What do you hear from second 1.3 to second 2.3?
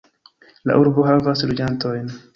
loĝantojn.